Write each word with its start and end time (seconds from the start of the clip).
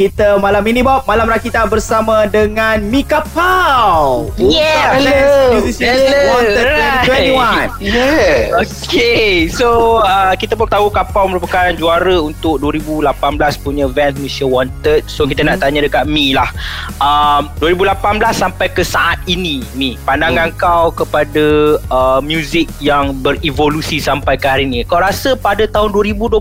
Kita 0.00 0.40
malam 0.40 0.64
ini 0.64 0.80
Bob 0.80 1.04
Malam 1.04 1.28
Rakita 1.28 1.68
bersama 1.68 2.24
dengan 2.24 2.80
Mika 2.80 3.20
Pau 3.36 4.32
Yeah, 4.40 4.96
Hello 4.96 5.60
Hello 5.60 6.16
Wanted 6.40 6.64
right. 6.72 7.68
2021 7.76 7.84
Yes. 7.84 8.48
Okay, 8.64 9.44
so 9.52 10.00
uh, 10.00 10.32
kita 10.40 10.56
pun 10.56 10.72
tahu 10.72 10.88
Kapau 10.88 11.28
merupakan 11.28 11.68
juara 11.76 12.16
untuk 12.16 12.64
2018 12.64 13.12
punya 13.60 13.84
Vans 13.92 14.16
Mission 14.16 14.48
Wanted. 14.48 15.04
So 15.04 15.28
kita 15.28 15.44
Mhm. 15.44 15.48
nak 15.52 15.56
tanya 15.60 15.84
dekat 15.84 16.08
Mi 16.08 16.32
lah. 16.32 16.48
Um, 16.96 17.52
2018 17.60 18.32
sampai 18.32 18.72
ke 18.72 18.80
saat 18.80 19.20
ini, 19.28 19.60
Mi, 19.76 20.00
pandangan 20.00 20.48
Hmm. 20.48 20.56
kau 20.56 20.86
kepada 20.96 21.76
uh, 21.92 22.20
muzik 22.24 22.72
yang 22.80 23.12
berevolusi 23.20 24.00
sampai 24.00 24.40
ke 24.40 24.48
hari 24.48 24.64
ni. 24.64 24.80
Kau 24.88 24.96
rasa 24.96 25.36
pada 25.36 25.68
tahun 25.68 25.92
2021 25.92 26.40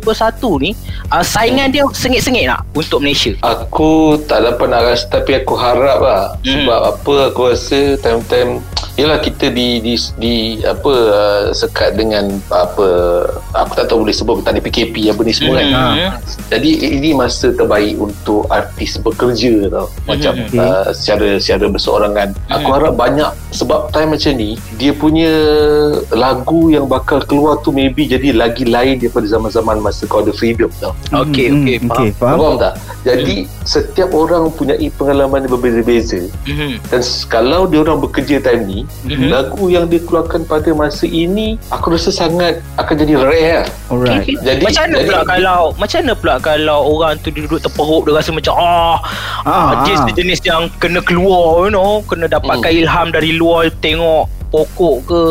ni 0.63 0.71
uh, 1.11 1.23
saingan 1.23 1.67
dia 1.67 1.83
sengit-sengit 1.91 2.47
tak 2.47 2.63
untuk 2.71 3.03
Malaysia? 3.03 3.35
Aku 3.49 3.89
tak 4.23 4.45
dapat 4.45 4.67
nak 4.69 4.85
rasa 4.85 5.09
tapi 5.09 5.33
aku 5.35 5.57
harap 5.57 5.99
lah 5.99 6.23
Hmm. 6.39 6.53
sebab 6.61 6.79
apa 6.87 7.13
aku 7.27 7.41
rasa 7.49 7.97
time-time 7.97 8.61
Yelah 8.93 9.15
kita 9.15 9.47
di 9.47 9.79
di, 9.79 9.95
di 10.19 10.35
apa 10.59 10.91
uh, 10.91 11.43
sekat 11.49 11.95
dengan 11.95 12.27
apa 12.51 12.87
aku 13.55 13.71
tak 13.73 13.87
tahu 13.87 14.03
boleh 14.03 14.11
sebut 14.11 14.43
tak 14.43 14.51
ada 14.51 14.59
PKP 14.59 15.07
apa 15.07 15.23
ni 15.23 15.31
semua 15.31 15.55
kan. 15.55 15.71
Hmm. 15.71 16.11
Jadi 16.51 16.69
ini 16.99 17.15
masa 17.15 17.47
terbaik 17.49 17.95
untuk 17.95 18.43
artis 18.51 18.99
bekerja 18.99 19.71
tau. 19.71 19.87
Macam 20.03 20.35
Mhm. 20.35 20.59
uh, 20.59 20.91
secara 20.91 21.39
secara 21.39 21.71
berseorangan. 21.71 22.35
Aku 22.51 22.67
Mhm. 22.67 22.75
harap 22.75 22.93
banyak 22.99 23.31
sebab 23.55 23.87
time 23.89 24.19
macam 24.19 24.33
ni 24.35 24.59
dia 24.75 24.91
punya 24.91 25.31
lagu 26.19 26.67
yang 26.67 26.83
bakal 26.83 27.23
keluar 27.23 27.55
tu 27.57 27.71
maybe 27.71 28.03
jadi 28.03 28.35
lagi 28.35 28.67
lain 28.67 28.99
daripada 28.99 29.23
zaman-zaman 29.25 29.79
masa 29.79 30.03
kau 30.03 30.19
ada 30.19 30.29
freedom 30.29 30.67
tau. 30.77 30.91
Okey, 31.15 31.47
Hmm, 31.47 31.63
okey, 31.63 31.75
hmm, 31.77 31.87
okay, 31.87 32.09
faham 32.13 32.37
Faham 32.37 32.55
tak? 32.59 32.73
Jadi 33.01 33.35
setiap 33.63 34.11
orang 34.11 34.43
mempunyai 34.45 34.91
pengalaman 34.91 35.39
yang 35.41 35.51
berbeza-beza 35.51 36.27
Mhm. 36.43 36.83
dan 36.85 37.01
kalau 37.25 37.63
dia 37.63 37.79
orang 37.79 37.97
bekerja 37.97 38.37
time 38.37 38.63
ni 38.63 38.79
Mhm. 39.07 39.31
lagu 39.31 39.65
yang 39.67 39.87
dia 39.87 40.01
keluarkan 40.01 40.43
pada 40.43 40.67
masa 40.73 41.05
ini 41.05 41.55
aku 41.69 41.95
rasa 41.95 42.11
sangat 42.11 42.59
akan 42.75 42.95
jadi 42.97 43.13
rare. 43.15 43.63
Alright 43.87 44.19
Okay, 44.19 44.35
okay. 44.35 44.43
Jadi- 44.43 44.65
macam 44.65 44.83
mana 44.83 44.95
jadi- 44.95 45.07
pula 45.07 45.19
kalau 45.23 45.59
macam 45.73 45.97
mana 45.97 46.13
pula 46.13 46.35
kalau 46.37 46.79
orang 46.91 47.13
tu 47.17 47.29
duduk 47.29 47.59
terperuk 47.59 48.01
dia 48.03 48.13
rasa 48.13 48.29
macam 48.29 48.53
ah, 48.53 48.97
Ah, 49.39 49.79
ah 49.79 49.87
ah. 49.87 50.03
sejenis 50.03 50.39
yang 50.43 50.67
kena 50.75 50.99
keluar 50.99 51.63
you 51.63 51.71
know 51.71 52.03
kena 52.03 52.27
dapatkan 52.27 52.67
Hmm. 52.67 52.81
ilham 52.81 53.07
dari 53.07 53.31
luar 53.31 53.71
tengok 53.79 54.27
pokok 54.49 54.95
ke 55.05 55.21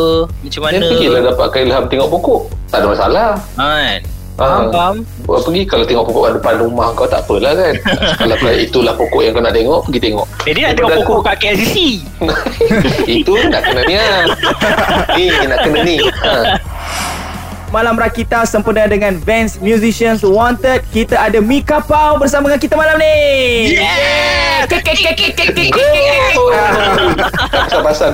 macam 0.41 0.61
mana 0.63 0.73
Dia 0.73 0.87
pergilah 0.87 1.21
dapatkan 1.29 1.59
ilham 1.61 1.83
tengok 1.87 2.09
pokok. 2.09 2.41
Tak 2.67 2.77
ada 2.79 2.87
masalah. 2.87 3.29
kan 3.55 3.99
faham 4.39 4.63
Ah. 4.63 4.71
faham 4.71 4.95
Buat 5.27 5.41
pergi 5.43 5.61
kalau 5.67 5.83
tengok 5.83 6.05
pokok 6.07 6.39
depan 6.39 6.55
rumah 6.57 6.87
kau 6.95 7.03
tak 7.03 7.27
apalah 7.27 7.51
kan. 7.51 7.75
kalau 8.23 8.35
itulah 8.55 8.95
pokok 8.95 9.19
yang 9.19 9.35
kau 9.35 9.43
nak 9.43 9.51
tengok, 9.51 9.79
pergi 9.83 9.99
tengok. 10.01 10.25
eh, 10.47 10.53
dia 10.55 10.63
nak 10.65 10.75
tengok 10.75 10.91
pokok 11.03 11.19
kat 11.21 11.35
KLCC 11.37 11.75
Itu 13.19 13.33
nak 13.45 13.61
kena 13.61 13.81
ni 13.83 13.93
lah. 13.93 14.23
Ni 15.13 15.23
nak 15.51 15.59
kena 15.61 15.79
ni. 15.83 15.97
Ha. 15.99 16.33
Malam 17.69 18.01
Rakita 18.01 18.49
sempena 18.49 18.89
dengan 18.89 19.13
Vans 19.13 19.61
Musicians 19.61 20.25
Wanted 20.25 20.81
Kita 20.89 21.21
ada 21.21 21.37
Mika 21.37 21.77
Pau 21.77 22.17
bersama 22.17 22.49
dengan 22.49 22.57
kita 22.57 22.73
malam 22.73 22.97
ni 22.97 23.13
yeah 23.77 23.77
Kek, 23.77 24.48
kek, 24.65 24.81
kek, 24.83 25.69
Gol! 25.69 26.51
pasal. 27.79 28.11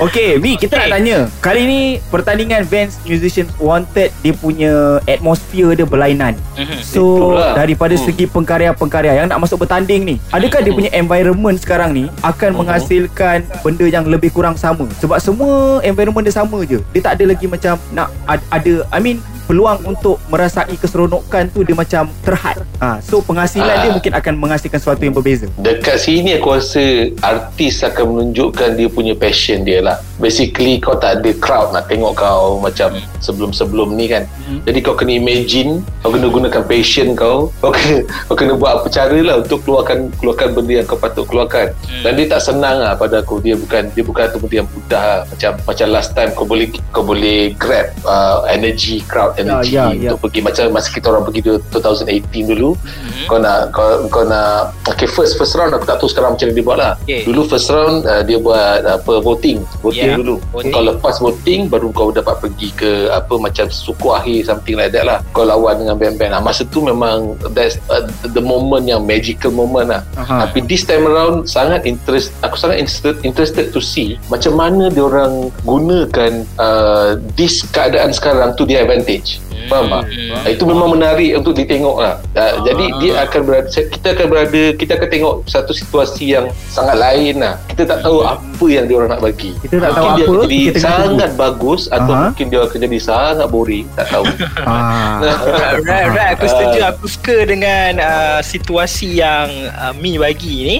Okay. 0.00 0.36
Mi 0.36 0.56
kita 0.56 0.74
nak 0.76 0.88
tanya 0.90 1.18
Kali 1.38 1.62
ni 1.62 1.80
pertandingan 2.08 2.64
Vans 2.64 2.98
Musicians 3.04 3.50
Wanted 3.56 4.10
Dia 4.20 4.32
punya 4.34 4.72
atmosphere 5.04 5.74
dia 5.74 5.86
berlainan 5.86 6.34
Mhm. 6.52 6.78
So 6.80 7.02
Itulah. 7.32 7.54
daripada 7.54 7.94
Hmm. 7.94 8.02
segi 8.02 8.24
pengkarya-pengkarya 8.26 9.12
Yang 9.14 9.26
nak 9.28 9.40
masuk 9.40 9.62
bertanding 9.62 10.02
ni 10.04 10.14
Adakah 10.30 10.60
dia 10.60 10.72
punya 10.72 10.90
environment 10.92 11.56
sekarang 11.56 11.90
ni 11.92 12.04
Akan 12.20 12.52
menghasilkan 12.52 13.46
benda 13.62 13.86
yang 13.86 14.04
lebih 14.04 14.28
kurang 14.28 14.54
sama 14.54 14.84
Sebab 14.98 15.18
semua 15.18 15.52
environment 15.80 16.24
dia 16.24 16.34
sama 16.34 16.60
je 16.62 16.82
Dia 16.90 17.00
tak 17.02 17.16
ada 17.16 17.24
lagi 17.26 17.46
macam 17.46 17.78
Nak 17.90 18.08
ad- 18.26 18.46
ada 18.50 18.74
I 18.90 18.98
mean 18.98 19.18
peluang 19.42 19.84
untuk 19.84 20.22
merasai 20.28 20.78
keseronokan 20.78 21.50
tu 21.50 21.60
dia 21.60 21.74
macam 21.74 22.08
terhad. 22.22 22.62
Ha, 22.78 23.02
so 23.02 23.20
penghasilan 23.20 23.68
Ah. 23.68 23.82
dia 23.82 23.90
mungkin 23.90 24.12
akan 24.14 24.32
menghasilkan 24.38 24.78
sesuatu 24.78 25.02
yang 25.02 25.11
berbeza. 25.12 25.46
Dekat 25.60 26.00
sini 26.00 26.36
aku 26.36 26.56
rasa 26.56 27.12
artis 27.22 27.84
akan 27.84 28.04
menunjukkan 28.16 28.76
dia 28.76 28.88
punya 28.88 29.14
passion 29.16 29.62
dia 29.62 29.84
lah. 29.84 30.00
Basically 30.18 30.78
kau 30.78 30.96
tak 30.96 31.20
ada 31.22 31.30
crowd 31.38 31.74
nak 31.74 31.86
tengok 31.90 32.16
kau 32.16 32.58
macam 32.58 32.96
sebelum-sebelum 33.20 33.94
ni 33.94 34.08
kan. 34.10 34.24
Hmm. 34.48 34.60
Jadi 34.64 34.78
kau 34.82 34.94
kena 34.96 35.18
imagine, 35.18 35.82
kau 36.02 36.10
kena 36.14 36.26
gunakan 36.30 36.62
passion 36.66 37.14
kau. 37.14 37.50
Kau 37.62 37.70
kena, 37.70 38.02
kau 38.26 38.36
kena 38.38 38.52
buat 38.56 38.82
apa 38.82 38.86
cara 38.90 39.18
lah 39.22 39.36
untuk 39.40 39.62
keluarkan 39.66 40.10
keluarkan 40.18 40.48
benda 40.56 40.72
yang 40.82 40.86
kau 40.86 40.98
patut 40.98 41.24
keluarkan. 41.26 41.74
Hmm. 41.86 42.02
Dan 42.06 42.12
dia 42.18 42.26
tak 42.32 42.42
senang 42.42 42.76
lah 42.80 42.94
pada 42.94 43.20
aku. 43.22 43.38
Dia 43.42 43.54
bukan 43.58 43.90
dia 43.92 44.04
bukan 44.04 44.24
tu 44.32 44.38
benda 44.42 44.54
yang 44.62 44.68
mudah 44.70 45.04
lah. 45.04 45.20
Macam 45.28 45.50
macam 45.66 45.86
last 45.90 46.10
time 46.14 46.30
kau 46.34 46.46
boleh 46.46 46.68
kau 46.90 47.04
boleh 47.04 47.54
grab 47.58 47.90
uh, 48.06 48.44
energy 48.48 49.02
crowd 49.06 49.34
energy 49.38 49.76
ya, 49.76 49.90
ya. 49.92 50.10
untuk 50.12 50.28
pergi 50.28 50.40
macam 50.44 50.64
masa 50.72 50.88
kita 50.92 51.10
orang 51.10 51.24
pergi 51.26 51.40
tu 51.44 51.52
2018 51.72 52.50
dulu 52.52 52.70
Mhm. 52.82 53.26
kau 53.28 53.38
nak 53.38 53.58
kau, 53.74 53.88
kau 54.08 54.24
nak 54.26 54.74
okay 54.86 55.01
first 55.08 55.38
first 55.38 55.54
round 55.54 55.72
aku 55.72 55.84
tak 55.86 55.98
tahu 55.98 56.08
sekarang 56.10 56.34
macam 56.34 56.46
mana 56.50 56.54
dia 56.56 56.64
buat 56.64 56.78
lah. 56.78 56.92
Okay. 57.02 57.22
dulu 57.26 57.40
first 57.48 57.68
round 57.70 57.96
uh, 58.04 58.22
dia 58.22 58.38
buat 58.38 58.78
apa 58.84 59.12
voting. 59.22 59.62
Voting 59.80 60.00
Yeah, 60.02 60.18
dulu. 60.18 60.42
Voting. 60.50 60.72
kau 60.74 60.82
lepas 60.82 61.14
voting 61.22 61.60
baru 61.70 61.88
kau 61.94 62.10
dapat 62.10 62.42
pergi 62.42 62.68
ke 62.74 62.90
apa 63.12 63.34
macam 63.38 63.70
suku 63.70 64.08
akhir 64.10 64.50
something 64.50 64.74
like 64.74 64.90
that 64.90 65.06
lah. 65.06 65.22
Kau 65.36 65.46
lawan 65.46 65.78
dengan 65.82 65.96
band-band 65.96 66.32
lah. 66.34 66.40
Masa 66.42 66.66
tu 66.66 66.82
memang 66.82 67.38
that's 67.54 67.78
uh, 67.92 68.04
the 68.34 68.42
moment 68.42 68.88
yang 68.88 69.06
magical 69.06 69.54
moment 69.54 69.88
lah. 69.92 70.02
Aha. 70.18 70.46
tapi 70.46 70.64
this 70.66 70.82
time 70.82 71.06
around 71.06 71.46
sangat 71.46 71.86
interest 71.86 72.34
aku 72.42 72.58
sangat 72.58 72.82
interested, 72.82 73.14
interested 73.22 73.66
to 73.70 73.80
see 73.80 74.18
macam 74.28 74.58
mana 74.58 74.90
dia 74.90 75.04
orang 75.06 75.50
gunakan 75.62 76.44
uh, 76.58 77.16
this 77.38 77.62
keadaan 77.70 78.10
sekarang 78.12 78.52
to 78.58 78.66
their 78.66 78.84
advantage. 78.84 79.40
Faham 79.70 79.88
tak? 79.88 80.04
Hmm. 80.10 80.34
Ah, 80.34 80.48
itu 80.50 80.64
memang 80.66 80.88
menarik 80.90 81.38
untuk 81.38 81.54
ditengok 81.54 81.96
lah. 82.02 82.18
Uh, 82.34 82.66
jadi 82.66 82.84
dia 82.98 83.12
akan 83.22 83.40
berada, 83.46 83.70
kita 83.70 84.06
akan 84.14 84.26
berada, 84.26 84.62
kita 84.74 84.91
akan 84.96 85.08
tengok 85.08 85.34
satu 85.48 85.72
situasi 85.72 86.34
yang 86.36 86.50
sangat 86.68 86.96
lain 86.96 87.40
lah. 87.40 87.58
Kita 87.68 87.88
tak 87.88 87.98
tahu 88.04 88.22
apa 88.24 88.64
yang 88.68 88.84
dia 88.86 88.96
orang 88.98 89.10
nak 89.16 89.22
bagi. 89.22 89.56
Kita 89.64 89.76
tak 89.80 89.90
tahu 89.96 90.06
mungkin 90.06 90.18
dia 90.18 90.24
apa, 90.24 90.32
akan 90.32 90.44
jadi 90.46 90.58
kita 90.62 90.80
sangat 90.80 91.30
bagus 91.34 91.82
atau 91.88 92.12
Aha. 92.12 92.22
mungkin 92.30 92.46
dia 92.50 92.60
akan 92.62 92.78
jadi 92.78 92.98
sangat 92.98 93.46
boring. 93.50 93.86
Tak 93.96 94.06
tahu. 94.10 94.24
Ah. 94.62 95.18
Right, 95.52 95.82
right, 95.84 96.08
right. 96.14 96.30
Aku 96.38 96.46
setuju. 96.46 96.78
Aku 96.94 97.04
suka 97.08 97.36
dengan 97.48 97.98
uh, 97.98 98.40
situasi 98.44 99.18
yang 99.20 99.48
uh, 99.74 99.92
Mi 99.96 100.16
bagi 100.16 100.56
ni. 100.64 100.76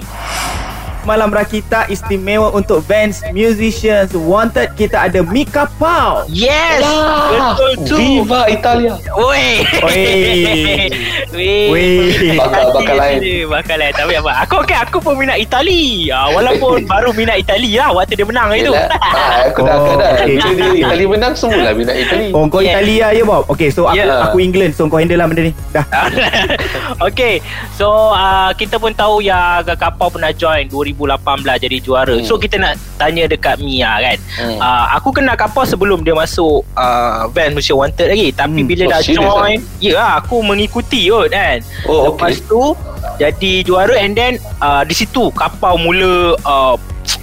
Malam 1.02 1.34
Rakita 1.34 1.90
istimewa 1.90 2.54
untuk 2.54 2.86
Vans 2.86 3.26
Musicians 3.30 4.14
Wanted 4.14 4.70
kita 4.74 5.10
ada 5.10 5.18
Mika 5.20 5.66
Pau. 5.74 6.22
Yes! 6.30 6.78
Betul 6.78 7.72
tu. 7.82 7.96
Viva 7.98 8.46
Italia. 8.46 8.94
Oi. 9.10 9.66
Oi. 9.82 10.04
Weh. 11.34 11.66
Weh. 11.68 12.38
Bakal- 12.38 12.70
bakal 12.70 12.94
lain. 12.96 13.18
Bakal 13.44 13.76
lain. 13.76 13.92
Tapi 13.92 14.12
apa? 14.14 14.32
Aku 14.46 14.62
okay, 14.62 14.78
aku 14.78 14.98
pun 14.98 15.18
minat 15.18 15.42
Itali. 15.42 16.06
Ah, 16.08 16.30
walaupun 16.30 16.86
baru 16.92 17.10
minat 17.10 17.34
Itali 17.36 17.74
lah 17.74 17.90
waktu 17.90 18.14
dia 18.14 18.22
menang 18.22 18.54
itu. 18.54 18.70
Ah, 18.70 19.50
aku 19.50 19.60
dah 19.60 19.74
Oh, 19.82 19.98
okay. 19.98 20.38
Bila 20.38 20.50
dia 20.54 20.70
Italia 20.78 21.06
menang 21.08 21.32
semualah 21.34 21.74
minat 21.74 21.96
Italia. 21.96 22.30
Oh 22.30 22.46
kau 22.46 22.62
Yeah. 22.62 22.78
Italia 22.78 23.06
ya 23.10 23.24
Bob 23.26 23.42
Okay 23.50 23.68
so 23.68 23.90
aku, 23.90 23.98
Yeah. 23.98 24.22
aku 24.22 24.38
England 24.38 24.78
So 24.78 24.86
kau 24.86 25.02
handle 25.02 25.18
lah 25.18 25.26
benda 25.26 25.42
ni 25.42 25.52
Dah 25.74 25.82
okay 27.10 27.42
So 27.74 27.90
uh, 28.14 28.54
kita 28.54 28.78
pun 28.78 28.94
tahu 28.94 29.18
yang 29.18 29.66
Kapau 29.74 30.06
pernah 30.08 30.30
join 30.30 30.70
2018 30.92 31.58
jadi 31.58 31.76
juara 31.78 32.14
Hmm. 32.14 32.24
So 32.24 32.36
kita 32.36 32.56
nak 32.56 32.76
tanya 32.94 33.24
dekat 33.24 33.58
Mia 33.58 33.98
kan 33.98 34.18
Hmm. 34.34 34.58
uh, 34.58 34.86
Aku 34.94 35.10
kenal 35.10 35.34
Kapau 35.34 35.62
sebelum 35.62 36.00
dia 36.00 36.12
masuk 36.12 36.64
uh, 36.72 37.26
Vans 37.28 37.52
Malaysia 37.52 37.72
Wanted 37.72 38.08
lagi 38.08 38.28
Tapi 38.30 38.60
Hmm. 38.60 38.68
bila 38.68 38.82
Oh, 38.84 38.90
dah 38.90 39.00
join 39.02 39.58
Ya 39.78 39.92
lah 39.94 40.10
aku 40.18 40.40
mengikuti 40.40 41.06
kot 41.06 41.28
kan 41.28 41.58
Oh, 41.84 42.10
Lepas 42.10 42.36
okay. 42.36 42.46
tu 42.46 42.62
Jadi 43.18 43.52
juara 43.62 43.94
and 43.94 44.12
then 44.12 44.32
uh, 44.58 44.82
Di 44.82 44.94
situ 44.94 45.28
Kapau 45.32 45.76
mula 45.76 46.36
uh, 46.38 46.74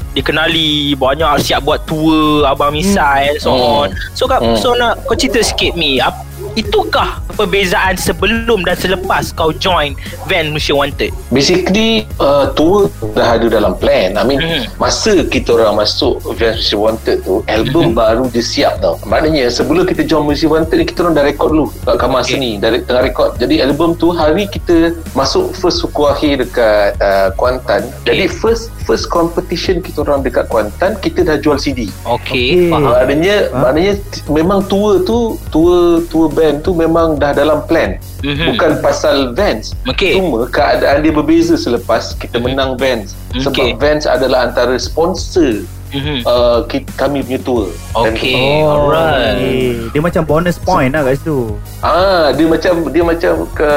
dikenali 0.10 0.94
banyak 0.95 1.38
siap 1.39 1.62
buat 1.63 1.86
tour 1.86 2.42
abang 2.44 2.74
Misai 2.74 3.30
and 3.30 3.38
so 3.38 3.51
Hmm. 3.51 3.86
on 3.86 3.89
so 4.12 4.25
kau 4.25 4.42
Hmm. 4.42 4.57
so 4.57 4.74
nak 4.74 4.98
kau 5.06 5.13
cerita 5.13 5.38
sikit 5.39 5.77
Mi 5.77 6.01
ap, 6.01 6.18
itukah 6.59 7.23
perbezaan 7.33 7.95
sebelum 7.95 8.67
dan 8.67 8.75
selepas 8.75 9.31
kau 9.31 9.56
join 9.56 9.95
Van 10.27 10.51
Malaysia 10.51 10.75
Wanted 10.75 11.15
Basically 11.31 12.03
uh, 12.19 12.51
tour 12.53 12.91
dah 13.15 13.39
ada 13.39 13.47
dalam 13.47 13.79
plan. 13.79 14.19
I 14.19 14.23
mean 14.23 14.39
Mhm. 14.39 14.75
masa 14.75 15.23
kita 15.23 15.56
orang 15.56 15.77
masuk 15.77 16.19
Malaysia 16.35 16.75
Wanted 16.75 17.17
tu 17.23 17.39
album 17.45 17.91
baru 17.94 18.27
dia 18.27 18.44
siap 18.44 18.79
tau. 18.79 19.00
Maknanya 19.03 19.47
sebelum 19.47 19.83
kita 19.83 20.03
join 20.03 20.25
Malaysia 20.25 20.47
Wanted 20.47 20.75
ni 20.75 20.85
kita 20.85 21.03
orang 21.03 21.15
dah 21.15 21.23
record 21.23 21.50
dulu 21.51 21.65
kat 21.83 21.95
kamar 21.95 22.21
Okay. 22.21 22.35
seni 22.35 22.51
dah 22.57 22.69
tengah 22.75 23.03
record. 23.06 23.31
Jadi 23.38 23.63
album 23.63 23.95
tu 23.95 24.11
hari 24.11 24.44
kita 24.45 24.91
masuk 25.13 25.56
first 25.56 25.79
suku 25.79 26.03
akhir 26.03 26.44
dekat 26.44 27.00
uh, 27.00 27.31
Kuantan. 27.33 27.88
Jadi 28.03 28.27
first 28.27 28.73
first 28.89 29.06
competition 29.06 29.86
kita 29.86 30.01
orang 30.01 30.25
dekat 30.25 30.50
Kuantan 30.50 30.97
kita 30.97 31.21
dah 31.21 31.38
jual 31.38 31.62
CD 31.62 31.86
Okey, 32.01 32.09
Okey. 32.09 32.50
faham. 32.74 32.89
maknanya 32.89 33.36
Ha? 33.45 33.57
maknanya 33.62 33.94
memang 34.25 34.65
tour 34.65 35.06
tu 35.06 35.38
tour 35.47 36.01
tour 36.09 36.25
band 36.27 36.65
tu 36.65 36.74
memang 36.74 37.13
dah 37.13 37.30
dalam 37.31 37.62
plan 37.69 38.01
Mhm. 38.19 38.51
bukan 38.51 38.71
pasal 38.81 39.31
Vans 39.31 39.77
Okey. 39.86 40.18
cuma 40.18 40.50
keadaan 40.50 41.06
dia 41.06 41.13
berbeza 41.13 41.53
selepas 41.53 42.18
kita 42.18 42.41
menang 42.41 42.74
Vans 42.75 43.13
Okey. 43.31 43.45
sebab 43.45 43.77
Vans 43.77 44.09
adalah 44.09 44.50
antara 44.50 44.74
sponsor 44.75 45.62
Mhm. 45.89 46.21
uh, 46.21 46.62
kami 46.94 47.25
punya 47.25 47.42
tour 47.42 47.65
tu. 47.65 47.74
Okey, 47.97 48.62
alright. 48.62 49.42
okay. 49.42 49.89
Dia 49.89 50.01
macam 50.06 50.21
bonus 50.21 50.62
point 50.62 50.94
lah 50.94 51.01
kat 51.01 51.18
situ. 51.18 51.57
Ah, 51.81 52.30
dia 52.30 52.45
macam 52.45 52.94
dia 52.94 53.01
macam 53.01 53.33
ke, 53.50 53.71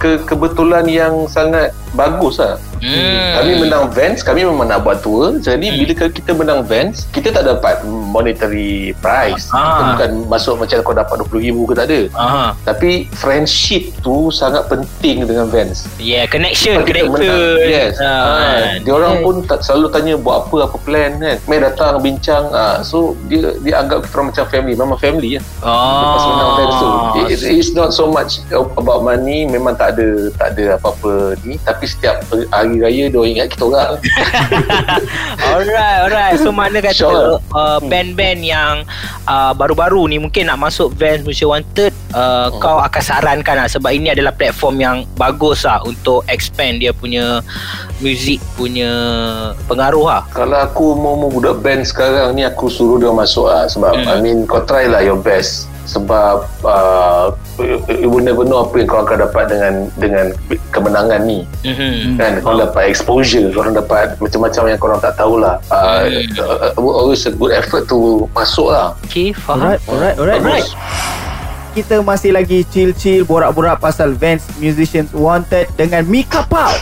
ke 0.00 0.10
kebetulan 0.24 0.88
yang 0.88 1.28
sangat 1.28 1.76
bagus 1.92 2.36
lah. 2.36 2.56
Hmm. 2.78 3.30
Kami 3.34 3.52
menang 3.58 3.90
Vans, 3.90 4.22
kami 4.22 4.42
memang 4.42 4.64
nak 4.64 4.80
buat 4.80 4.98
tour. 4.98 5.34
Jadi 5.36 5.66
bila 5.74 6.06
kita 6.08 6.30
menang 6.30 6.62
Vans, 6.62 7.10
kita 7.10 7.32
tak 7.32 7.42
dapat 7.44 7.82
monetary 7.84 8.94
prize. 8.96 9.46
Kita 9.46 9.58
Ah. 9.58 9.86
bukan 9.92 10.10
masuk 10.26 10.54
macam 10.56 10.78
kau 10.80 10.94
dapat 10.94 11.16
RM20,000 11.20 11.58
ke 11.60 11.72
tak 11.74 11.86
ada. 11.86 12.00
Aha. 12.14 12.44
Tapi 12.64 12.90
friendship 13.12 13.90
tu 13.98 14.30
sangat 14.30 14.66
penting 14.66 15.24
dengan 15.24 15.46
Vans. 15.46 15.90
Yeah, 15.98 16.26
connection, 16.26 16.82
Kita 16.82 17.02
connection. 17.02 17.18
menang. 17.18 17.66
Yes. 17.66 17.92
Ah. 17.98 18.06
Ah, 18.08 18.62
dia 18.78 18.92
orang 18.92 19.20
pun 19.20 19.42
tak 19.42 19.60
selalu 19.60 19.86
tanya 19.90 20.14
buat 20.14 20.46
apa 20.46 20.56
apa 20.64 20.76
plan 20.78 21.10
kan. 21.16 21.36
Mai 21.44 21.58
datang 21.58 21.98
bincang. 21.98 22.46
Ah, 22.48 22.80
so 22.80 22.96
dia 23.26 23.58
dia 23.58 23.74
anggap 23.76 24.06
kita 24.06 24.22
macam 24.22 24.44
family. 24.46 24.74
Memang 24.74 24.96
family 24.96 25.28
ya. 25.34 25.42
Lepas 25.58 26.24
menang 26.24 26.50
Vans 26.54 26.74
tu. 26.76 26.88
It, 27.26 27.38
it's 27.52 27.72
not 27.72 27.90
so 27.90 28.06
much 28.06 28.38
about 28.52 29.02
money. 29.02 29.44
Memang 29.44 29.74
tak 29.74 29.94
ada 29.94 30.08
tak 30.32 30.54
ada 30.54 30.78
apa-apa 30.78 31.34
ni. 31.42 31.58
Tapi 31.60 31.77
setiap 31.84 32.16
hari 32.48 32.78
raya 32.78 33.04
dia 33.06 33.14
orang 33.14 33.32
ingat 33.32 33.48
kita 33.50 33.64
orang. 33.64 33.92
alright, 35.48 35.98
alright. 36.02 36.36
So 36.36 36.50
mana 36.50 36.80
kata 36.80 36.96
Sure. 36.98 37.38
uh, 37.52 37.78
band-band 37.80 38.40
yang 38.40 38.82
uh, 39.24 39.52
baru-baru 39.52 40.08
ni 40.08 40.18
mungkin 40.18 40.46
nak 40.46 40.58
masuk 40.60 40.90
Vans 40.94 41.22
Malaysia 41.22 41.46
Wanted, 41.46 41.92
uh, 42.12 42.26
Hmm. 42.48 42.58
kau 42.58 42.78
akan 42.78 43.02
sarankan 43.02 43.54
lah 43.56 43.68
sebab 43.68 43.90
ini 43.90 44.10
adalah 44.10 44.30
platform 44.30 44.76
yang 44.78 44.96
bagus 45.14 45.62
lah 45.62 45.78
untuk 45.82 46.24
expand 46.26 46.78
dia 46.78 46.90
punya 46.90 47.44
music 47.98 48.40
punya 48.54 48.88
pengaruh 49.66 50.06
lah. 50.08 50.22
Kalau 50.30 50.56
aku 50.56 50.94
mau 50.94 51.14
mau 51.14 51.28
budak 51.28 51.60
band 51.60 51.84
sekarang 51.84 52.32
ni 52.32 52.42
aku 52.42 52.66
suruh 52.66 52.96
dia 52.96 53.10
masuk 53.10 53.46
lah 53.46 53.66
sebab 53.66 53.92
Hmm. 53.94 54.08
I 54.08 54.16
mean 54.18 54.38
kau 54.44 54.62
try 54.62 54.84
lah 54.84 55.00
your 55.00 55.16
best 55.16 55.67
sebab 55.88 56.44
uh, 56.68 57.32
you 57.88 58.12
will 58.12 58.20
never 58.20 58.44
know 58.44 58.60
apa 58.60 58.76
yang 58.76 58.88
kau 58.88 59.00
akan 59.00 59.24
dapat 59.24 59.44
dengan 59.48 59.72
dengan 59.96 60.26
kemenangan 60.68 61.24
ni 61.24 61.48
Mhm. 61.64 62.20
kan 62.20 62.32
kau 62.44 62.54
dapat 62.54 62.92
exposure 62.92 63.48
kau 63.50 63.64
dapat 63.64 64.12
macam-macam 64.20 64.62
yang 64.68 64.76
kau 64.76 64.86
orang 64.86 65.00
tak 65.00 65.16
tahulah 65.16 65.56
uh, 65.72 66.04
uh, 66.36 66.76
always 66.76 67.24
a 67.24 67.32
good 67.32 67.50
effort 67.50 67.88
to 67.88 68.28
masuk 68.30 68.68
lah 68.68 68.92
Okay, 69.08 69.32
faham. 69.32 69.64
Alright, 69.64 69.82
alright, 69.88 70.16
alright. 70.20 70.42
Bagus. 70.44 70.76
Kita 71.72 72.02
masih 72.02 72.34
lagi 72.34 72.66
chill-chill 72.66 73.22
borak-borak 73.22 73.78
pasal 73.78 74.12
Vans 74.12 74.44
Musicians 74.58 75.08
Wanted 75.14 75.70
dengan 75.74 76.04
Mika 76.04 76.44
Pau. 76.44 76.74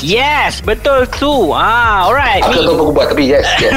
Yes, 0.00 0.58
betul 0.58 1.04
tu. 1.12 1.52
Ah, 1.52 2.08
alright. 2.08 2.40
aku 2.40 2.56
tak 2.56 2.64
tahu 2.64 2.72
apa 2.72 2.82
aku 2.82 2.92
buat 2.92 3.06
tapi 3.08 3.24
yes, 3.28 3.44
yes. 3.60 3.76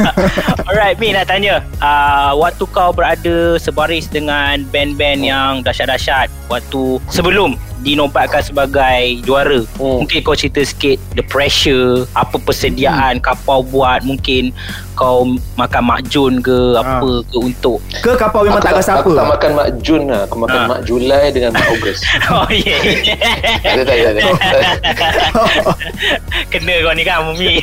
Alright, 0.68 1.00
Mi 1.00 1.10
nak 1.10 1.26
tanya. 1.26 1.64
Uh, 1.78 2.36
waktu 2.36 2.68
kau 2.68 2.92
berada 2.92 3.56
sebaris 3.56 4.04
dengan 4.04 4.62
band-band 4.68 5.22
yang 5.22 5.52
dahsyat-dahsyat 5.62 6.28
waktu 6.46 7.00
sebelum 7.08 7.56
dinobatkan 7.78 8.42
sebagai 8.42 9.22
juara. 9.22 9.62
Hmm. 9.76 10.02
Mungkin 10.02 10.18
kau 10.20 10.34
cerita 10.34 10.60
sikit 10.60 10.98
the 11.14 11.22
pressure, 11.22 12.04
apa 12.12 12.34
persediaan 12.36 13.18
kapau 13.18 13.62
buat, 13.62 14.02
mungkin 14.02 14.50
kau 14.96 15.28
makan 15.54 15.82
makjun 15.84 16.40
ke 16.40 16.72
apa 16.74 17.20
ke 17.22 17.36
untuk 17.36 17.84
Ke 18.00 18.16
kapal 18.16 18.48
memang 18.48 18.58
aku 18.58 18.66
tak 18.66 18.74
rasa 18.74 18.90
aku 18.96 19.12
tak 19.12 19.28
apa? 19.28 19.32
makan 19.36 19.50
Mak 19.52 19.68
Jun 19.84 20.02
lah 20.08 20.24
aku 20.24 20.36
makan 20.40 20.56
Ah. 20.56 20.66
Mak 20.66 20.80
Julai 20.88 21.24
dengan 21.28 21.52
Mak 21.52 21.68
Ogos 21.68 22.00
Oh 22.32 22.48
yeah. 22.48 22.80
tak 23.60 23.84
tak 23.84 23.92
ada, 23.92 24.10
tak 24.16 24.16
ada. 24.16 24.22
Kena 26.52 26.74
kau 26.82 26.94
ni 26.94 27.02
kan 27.02 27.24
Mumi 27.26 27.58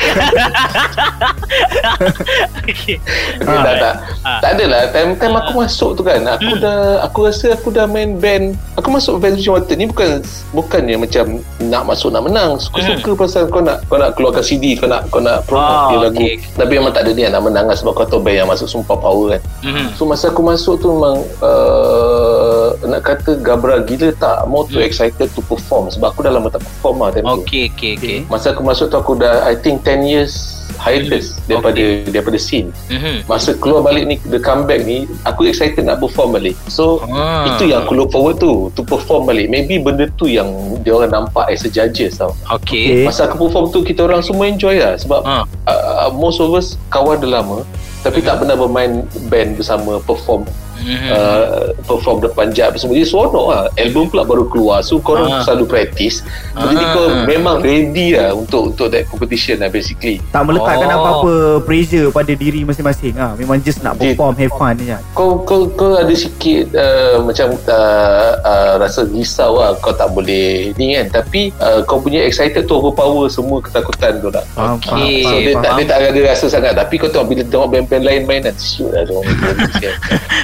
okay. 2.63 2.97
Okay, 3.39 3.59
tak, 3.63 3.75
tak. 3.79 3.95
Ah. 4.23 4.39
tak 4.39 4.49
adalah 4.57 4.81
time 4.91 5.15
time 5.19 5.35
aku 5.35 5.51
masuk 5.63 5.89
tu 5.99 6.01
kan 6.03 6.19
aku 6.25 6.51
dah 6.59 7.03
aku 7.03 7.27
rasa 7.27 7.53
aku 7.53 7.69
dah 7.69 7.85
main 7.85 8.17
band 8.17 8.55
aku 8.75 8.87
masuk 8.89 9.19
band 9.19 9.35
Vision 9.35 9.55
Water 9.55 9.75
ni 9.75 9.85
bukan 9.85 10.23
bukannya 10.51 10.95
macam 10.97 11.39
nak 11.63 11.83
masuk 11.85 12.09
nak 12.11 12.23
menang 12.25 12.55
suka-suka 12.57 13.11
pasal 13.15 13.47
kau 13.49 13.59
nak 13.59 13.83
kau 13.87 13.99
nak 13.99 14.15
keluarkan 14.15 14.43
CD 14.43 14.75
kau 14.75 14.87
nak 14.87 15.07
kau 15.09 15.19
nak 15.19 15.43
promote 15.45 15.71
Ah, 15.73 15.89
dia 15.89 15.97
lagu 16.05 16.21
okay. 16.21 16.35
tapi 16.53 16.71
memang 16.77 16.93
tak 16.93 17.07
ada 17.07 17.11
niat 17.15 17.31
nak 17.31 17.43
menang 17.43 17.65
lah 17.65 17.75
sebab 17.75 17.91
kau 17.95 18.05
tahu 18.05 18.21
band 18.21 18.37
yang 18.37 18.49
masuk 18.49 18.67
sumpah 18.69 18.97
power 18.97 19.37
kan 19.37 19.41
Mhm. 19.63 19.95
so 19.95 20.03
masa 20.03 20.27
aku 20.27 20.43
masuk 20.43 20.75
tu 20.77 20.91
memang 20.91 21.23
uh, 21.39 22.67
nak 22.83 23.01
kata 23.01 23.39
gabra 23.39 23.79
gila 23.81 24.11
tak 24.13 24.43
more 24.45 24.67
too 24.67 24.83
excited 24.83 25.27
to 25.31 25.41
perform 25.47 25.87
sebab 25.87 26.11
aku 26.11 26.19
dah 26.21 26.31
lama 26.35 26.51
tak 26.51 26.61
perform 26.61 26.99
lah 26.99 27.11
Okay 27.43 27.72
okay 27.73 27.97
okay. 27.97 28.17
masa 28.29 28.53
aku 28.53 28.61
masuk 28.61 28.87
tu 28.87 28.95
aku 28.95 29.17
dah 29.17 29.43
I 29.43 29.57
think 29.57 29.81
10 29.81 30.05
years 30.05 30.61
hiatus 30.73 31.37
daripada 31.45 31.79
daripada 32.09 32.35
scene. 32.35 32.73
Mhm. 32.91 33.23
masa 33.23 33.55
keluar 33.55 33.85
balik 33.85 34.03
ni 34.03 34.15
the 34.27 34.41
comeback 34.41 34.83
ni 34.83 35.05
aku 35.23 35.47
excited 35.47 35.85
nak 35.85 36.01
perform 36.01 36.35
balik. 36.35 36.57
So 36.67 36.99
Ah. 37.07 37.47
itu 37.47 37.71
yang 37.71 37.85
aku 37.85 37.93
look 37.95 38.09
forward 38.11 38.37
tu 38.37 38.67
to 38.73 38.81
perform 38.83 39.29
balik. 39.29 39.47
Maybe 39.47 39.79
benda 39.79 40.09
tu 40.17 40.27
yang 40.27 40.49
dia 40.83 40.91
orang 40.91 41.13
nampak 41.13 41.47
as 41.47 41.63
a 41.63 41.69
judges 41.69 42.17
tau. 42.17 42.35
Okay. 42.51 42.99
Okay. 42.99 43.05
masa 43.05 43.29
aku 43.29 43.47
perform 43.47 43.71
tu 43.71 43.79
kita 43.81 44.03
orang 44.03 44.19
semua 44.19 44.49
enjoy 44.49 44.81
lah. 44.81 44.97
Sebab 44.97 45.21
Ah. 45.23 45.43
uh, 45.69 46.11
most 46.11 46.41
of 46.41 46.51
us 46.51 46.75
kawan 46.89 47.21
dah 47.21 47.39
lama 47.39 47.63
tapi 48.03 48.19
tak 48.19 48.35
pernah 48.35 48.59
bermain 48.59 49.07
band 49.31 49.55
bersama 49.55 49.95
perform 50.03 50.43
Mhm. 50.75 51.09
uh, 51.09 51.47
perform 51.83 52.17
depan 52.19 52.49
jap 52.49 52.73
semua 52.75 52.93
dia 52.93 53.03
seronok 53.03 53.45
lah 53.45 53.63
album 53.75 54.07
pula 54.07 54.23
baru 54.23 54.45
keluar 54.45 54.79
so 54.79 54.97
korang 54.97 55.25
Ah. 55.25 55.41
selalu 55.41 55.65
practice 55.65 56.25
jadi 56.51 56.75
Ah. 56.79 56.91
kau 56.91 57.05
memang 57.23 57.59
ready 57.59 58.13
lah 58.13 58.33
untuk 58.33 58.69
untuk 58.69 58.87
that 58.89 59.05
competition 59.05 59.57
lah 59.57 59.67
basically 59.67 60.17
Tak 60.27 60.43
meletakkan 60.43 60.87
Oh. 60.87 60.97
apa-apa 60.97 61.33
pressure 61.63 62.09
pada 62.09 62.31
diri 62.31 62.61
masing-masing 62.61 63.13
ah. 63.15 63.31
Memang 63.33 63.59
just 63.59 63.79
nak 63.79 63.95
Dia- 63.95 64.11
perform, 64.11 64.33
have 64.35 64.53
fun 64.53 64.75
je. 64.75 64.97
kau 65.11 65.39
kau 65.39 65.65
kau 65.69 65.93
ada 65.93 66.11
sikit 66.11 66.73
uh, 66.73 67.21
macam 67.21 67.53
uh, 67.63 68.31
uh, 68.39 68.73
rasa 68.77 69.05
risau 69.05 69.55
lah 69.55 69.77
kau 69.77 69.91
tak 69.91 70.09
boleh 70.09 70.73
ni 70.73 70.95
kan 70.95 71.07
tapi 71.13 71.53
uh, 71.57 71.81
kau 71.83 71.97
punya 71.97 72.21
excited 72.21 72.63
tu 72.63 72.73
overpower 72.73 73.27
semua 73.27 73.59
ketakutan 73.59 74.17
kau 74.19 74.29
tak 74.29 74.45
Faham, 74.51 74.75
Okay. 74.75 74.89
faham, 74.89 75.21
so 75.21 75.29
faham, 75.29 75.39
dia 75.39 75.53
tak 75.53 75.61
faham. 75.63 75.77
dia 75.77 75.85
tak 75.85 75.97
ada 76.03 76.21
rasa 76.25 76.45
sangat 76.47 76.73
tapi 76.73 76.93
kau 76.95 77.07
tahu 77.07 77.25
bila 77.25 77.41
tengok 77.43 77.67
band-band 77.69 78.03
lain 78.03 78.21
main 78.23 78.41
kan 78.41 78.55
shoot 78.55 78.89
lah 78.89 79.03
dia. 79.03 79.91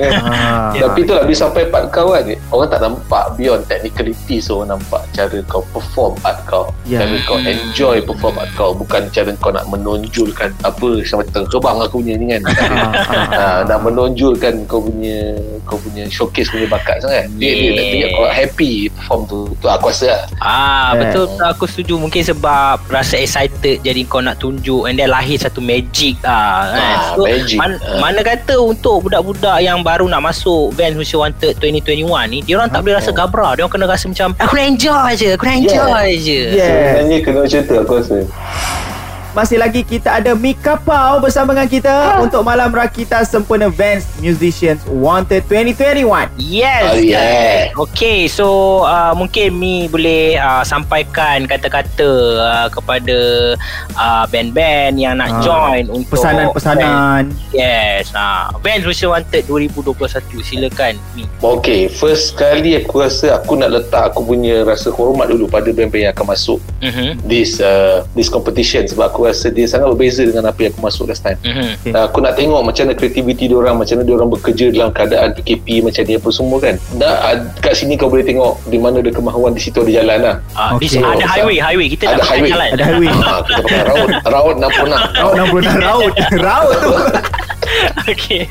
Ah. 0.20 0.76
Tapi 0.76 1.08
tu 1.08 1.14
lah 1.16 1.24
bila 1.24 1.38
sampai 1.38 1.64
part 1.70 1.88
kau 1.90 2.12
kan 2.12 2.26
Orang 2.52 2.68
tak 2.68 2.82
nampak 2.84 3.26
Beyond 3.40 3.64
technicality 3.70 4.44
So 4.44 4.60
orang 4.60 4.76
nampak 4.76 5.06
Cara 5.16 5.38
kau 5.48 5.64
perform 5.72 6.18
art 6.26 6.40
kau 6.46 6.68
Ya. 6.90 7.06
Cara 7.06 7.16
kau 7.30 7.38
enjoy 7.38 8.02
perform 8.02 8.36
art 8.42 8.52
kau 8.58 8.72
Bukan 8.74 9.08
cara 9.14 9.30
kau 9.38 9.54
nak 9.54 9.70
menonjolkan 9.70 10.50
Apa 10.66 11.06
Sama 11.06 11.22
terbang 11.30 11.78
aku 11.78 12.02
punya 12.02 12.16
ni 12.18 12.26
kan 12.34 12.42
Ah, 12.50 12.58
ah. 12.66 12.92
ha, 13.30 13.46
Nak 13.70 13.80
menonjolkan 13.86 14.66
Kau 14.66 14.82
punya 14.82 15.38
Kau 15.64 15.78
punya 15.78 16.10
showcase 16.10 16.50
punya 16.50 16.66
bakat 16.68 17.00
sangat 17.00 17.30
Dia, 17.38 17.52
dia 17.54 17.70
nak 17.78 17.86
tunjuk 17.88 18.10
kau 18.12 18.26
happy 18.28 18.74
Perform 18.90 19.22
tu 19.30 19.40
Tu 19.62 19.68
aku 19.70 19.86
rasa 19.94 20.06
lah 20.10 20.22
Ah 20.42 20.90
betul 20.98 21.30
betul 21.30 21.46
aku 21.46 21.66
setuju 21.70 21.94
mungkin 22.00 22.22
sebab 22.26 22.82
rasa 22.90 23.16
excited 23.20 23.80
jadi 23.80 24.02
kau 24.10 24.20
nak 24.20 24.42
tunjuk 24.42 24.90
and 24.90 24.98
then 24.98 25.12
lahir 25.12 25.38
satu 25.38 25.62
magic 25.62 26.18
ah 26.26 26.74
kan. 26.74 26.80
Ah, 26.80 27.02
magic. 27.16 27.58
Man, 27.58 27.72
Ah. 27.80 28.00
mana 28.02 28.20
kata 28.26 28.58
untuk 28.58 29.08
budak-budak 29.08 29.62
yang 29.62 29.86
baru 29.86 30.09
nak 30.10 30.22
masuk 30.26 30.74
Vans 30.74 30.98
Malaysia 30.98 31.18
Wanted 31.22 31.54
2021 31.62 32.34
ni 32.34 32.40
dia 32.42 32.58
orang 32.58 32.70
tak 32.74 32.82
boleh 32.82 32.98
rasa 32.98 33.14
gabra. 33.14 33.54
Dia 33.54 33.64
orang 33.66 33.74
kena 33.78 33.86
rasa 33.86 34.06
macam 34.10 34.34
aku 34.36 34.54
nak 34.58 34.66
enjoy 34.66 35.10
je 35.16 35.28
aku 35.38 35.44
nak 35.46 35.58
enjoy 35.62 36.08
je. 36.18 36.42
Yeah. 36.58 36.98
Sebenarnya 36.98 37.18
kena 37.22 37.38
macam 37.46 37.60
tu 37.62 37.76
aku 37.78 37.94
rasa 38.02 38.16
Masih 39.30 39.62
lagi 39.62 39.86
kita 39.86 40.10
ada 40.18 40.34
Mika 40.34 40.82
Pau 40.82 41.22
bersama 41.22 41.54
dengan 41.54 41.70
kita 41.70 42.18
untuk 42.18 42.42
malam 42.42 42.74
rakita 42.74 43.22
sempurna 43.22 43.70
Vans 43.70 44.02
Musicians 44.18 44.82
Wanted 44.90 45.46
2021. 45.46 46.34
Yes. 46.42 46.84
Oh, 46.90 46.98
yeah. 46.98 47.70
Okay, 47.78 48.26
so 48.26 48.48
uh, 48.90 49.14
mungkin 49.14 49.54
Mi 49.54 49.86
boleh 49.86 50.34
uh, 50.42 50.66
sampaikan 50.66 51.46
kata-kata 51.46 52.10
uh, 52.42 52.68
kepada 52.74 53.18
uh, 53.94 54.26
band-band 54.34 54.98
yang 54.98 55.22
nak 55.22 55.30
Ah, 55.30 55.46
join 55.46 55.86
untuk 55.94 56.18
Pesanan-pesanan. 56.18 57.30
Yes. 57.54 58.10
Uh, 58.18 58.50
Vans 58.66 58.82
Malaysia 58.82 59.14
Wanted 59.14 59.46
2021. 59.46 60.42
Silakan 60.42 60.98
Mi. 61.14 61.30
Okay 61.38 61.86
First 61.86 62.34
kali 62.34 62.74
aku 62.82 63.06
rasa 63.06 63.38
Aku 63.38 63.54
nak 63.54 63.70
letak 63.78 64.10
aku 64.10 64.26
punya 64.26 64.66
Rasa 64.66 64.90
hormat 64.90 65.30
dulu 65.30 65.46
Pada 65.46 65.70
band-band 65.70 66.10
yang 66.10 66.14
akan 66.18 66.34
masuk 66.34 66.58
Mhm. 66.80 67.20
this 67.24 67.60
uh, 67.60 68.04
this 68.14 68.28
competition 68.28 68.84
sebab 68.84 69.10
aku 69.10 69.26
rasa 69.26 69.50
dia 69.50 69.66
sangat 69.66 69.90
berbeza 69.90 70.24
dengan 70.24 70.48
apa 70.48 70.60
yang 70.60 70.72
aku 70.72 70.82
masuk 70.82 71.08
last 71.08 71.22
time. 71.22 71.36
Mhm. 71.42 71.80
Okay. 71.80 71.92
Uh, 71.92 72.04
aku 72.06 72.20
nak 72.20 72.34
tengok 72.34 72.62
macam 72.62 72.84
mana 72.84 72.96
kreativiti 72.96 73.46
dia 73.46 73.56
orang, 73.56 73.76
macam 73.76 73.96
mana 73.96 74.06
dia 74.06 74.16
orang 74.16 74.30
bekerja 74.30 74.66
dalam 74.70 74.90
keadaan 74.90 75.30
PKP 75.34 75.68
macam 75.82 76.02
ni 76.02 76.14
apa 76.16 76.30
semua 76.30 76.58
kan. 76.58 76.76
Dah 76.96 77.14
uh, 77.26 77.36
kat 77.60 77.74
sini 77.74 77.94
kau 77.94 78.08
boleh 78.08 78.24
tengok 78.24 78.64
di 78.66 78.78
mana 78.78 79.00
ada 79.00 79.10
kemahuan 79.10 79.52
di 79.52 79.60
situ 79.60 79.80
ada 79.80 79.92
jalan 79.92 80.20
lah. 80.20 80.36
Ah, 80.54 80.74
di 80.76 80.88
Okay. 80.90 81.06
ada 81.06 81.26
highway, 81.28 81.58
highway. 81.58 81.88
Kita 81.88 82.04
Ada 82.10 82.24
highway. 82.24 82.50
jalan. 82.50 82.70
Ada 82.74 82.84
highway. 82.84 83.08
Ha, 83.10 83.34
kita 83.42 83.60
pakai 83.62 83.82
raut 83.86 84.10
Raut 84.26 84.56
66 84.58 84.90
Raut 85.16 85.34
66 85.38 85.86
raut. 85.86 86.14
Raut 86.36 86.74
tu. 86.82 86.92
Okey. 88.08 88.50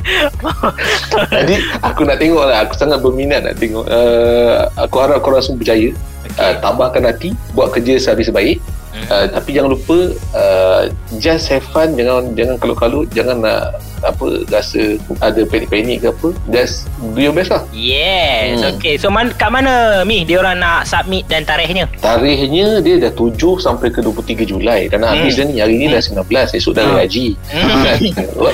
Jadi 1.29 1.55
aku 1.81 2.07
nak 2.07 2.17
tengok 2.17 2.45
lah 2.45 2.63
Aku 2.63 2.75
sangat 2.75 3.03
berminat 3.03 3.43
nak 3.43 3.59
tengok 3.59 3.83
uh, 3.85 4.71
Aku 4.79 4.97
harap 4.97 5.19
korang 5.21 5.43
semua 5.43 5.59
berjaya 5.59 5.91
uh, 6.35 6.55
Tambahkan 6.59 7.03
hati 7.03 7.33
Buat 7.51 7.73
kerja 7.73 7.97
sehari 7.97 8.23
sebaik 8.23 8.59
uh, 9.07 9.27
Tapi 9.29 9.51
jangan 9.51 9.73
lupa 9.73 9.99
uh, 10.33 10.83
Just 11.17 11.49
have 11.49 11.65
fun 11.67 11.95
Jangan 11.95 12.35
jangan 12.35 12.57
kalut-kalut 12.57 13.09
Jangan 13.11 13.41
nak 13.41 13.63
apa 13.99 14.47
rasa 14.47 14.95
ada 15.19 15.43
panik-panik 15.43 15.99
ke 15.99 16.09
apa 16.09 16.31
just 16.47 16.87
do 17.11 17.19
your 17.19 17.35
best 17.35 17.51
lah 17.51 17.67
Yes. 17.75 18.63
Hmm. 18.63 18.79
Okey. 18.79 18.95
So 18.95 19.11
man, 19.11 19.35
kat 19.35 19.51
mana 19.51 20.07
Mi 20.07 20.23
dia 20.23 20.39
orang 20.39 20.63
nak 20.63 20.87
submit 20.87 21.27
dan 21.27 21.43
tarikhnya? 21.43 21.91
tarikhnya 21.99 22.79
dia 22.79 22.95
dah 23.01 23.11
7 23.11 23.35
sampai 23.59 23.91
ke 23.91 23.99
23 23.99 24.47
Julai 24.47 24.87
dan 24.87 25.03
nak 25.03 25.11
Hmm. 25.11 25.27
habis 25.27 25.35
dah 25.35 25.45
ni 25.45 25.59
hari 25.59 25.75
ni 25.77 25.91
dah 25.91 25.99
19 25.99 26.15
esok 26.31 26.73
dah 26.73 26.87
Hmm. 26.87 26.95
haji 26.97 27.27
Hmm. 27.51 27.83
Kan? 27.91 27.99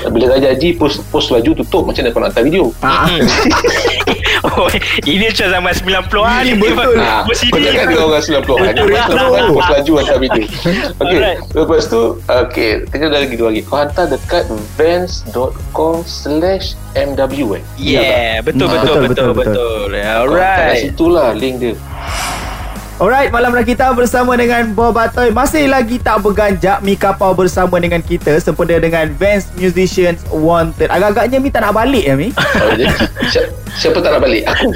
bila 0.09 0.33
hari 0.33 0.47
haji 0.49 0.69
post 0.75 1.04
post 1.07 1.28
laju 1.28 1.50
tutup 1.54 1.85
macam 1.85 2.00
mana 2.00 2.09
kau 2.09 2.21
nak 2.21 2.33
hantar 2.33 2.43
video 2.43 2.64
Ah. 2.81 3.04
oh, 4.47 4.69
ini 5.09 5.25
macam 5.27 5.47
zaman 5.51 5.73
90-an 5.73 6.43
Ini 6.45 6.55
betul. 6.57 6.95
Ah, 6.97 7.23
Bersidi. 7.25 7.51
Kau 7.51 7.59
jangan 7.59 7.85
dia 7.87 7.99
orang 7.99 8.23
90 8.23 8.45
Hanya 8.61 8.73
Betul, 8.75 8.87
lepas 8.87 9.05
tu 9.05 9.17
betul. 9.17 9.73
laju 9.75 9.93
hantar 9.97 10.19
video 10.19 10.45
Okay 11.03 11.17
Alright. 11.17 11.39
Lepas 11.51 11.83
tu 11.87 12.01
Okay 12.25 12.71
Tinggal 12.89 13.09
dah 13.09 13.21
lagi 13.21 13.35
dua 13.35 13.49
lagi 13.49 13.63
Kau 13.63 13.77
hantar 13.77 14.05
dekat 14.07 14.45
Vans.com 14.77 15.95
Slash 16.05 16.67
MW 16.95 17.49
eh 17.55 17.63
Yeah, 17.77 18.39
betul 18.41 18.67
betul 18.67 18.95
betul, 19.03 19.03
betul 19.03 19.29
betul, 19.33 19.33
betul. 19.35 19.89
Kau 19.91 20.31
hantar 20.31 20.47
kat 20.47 20.61
Alright. 20.63 20.83
situ 20.83 21.05
lah 21.07 21.29
Link 21.33 21.57
dia 21.59 21.73
Alright, 22.95 23.35
malam 23.35 23.51
kita 23.67 23.91
bersama 23.91 24.39
dengan 24.39 24.71
Bob 24.71 24.95
Atoy 24.95 25.35
Masih 25.35 25.67
lagi 25.67 25.99
tak 25.99 26.23
berganjak 26.23 26.79
Mi 26.79 26.95
kapau 26.95 27.35
bersama 27.35 27.83
dengan 27.83 27.99
kita 27.99 28.39
Sempena 28.39 28.79
dengan 28.79 29.11
Vans 29.19 29.51
Musicians 29.59 30.23
Wanted. 30.31 30.95
Agak-agaknya 30.95 31.43
Mi 31.43 31.51
tak 31.51 31.67
nak 31.67 31.75
balik 31.75 32.07
ya 32.07 32.15
Mi? 32.15 32.31
Siapa, 33.35 33.51
siapa 33.75 33.99
tak 33.99 34.15
nak 34.15 34.23
balik? 34.23 34.47
Aku. 34.47 34.71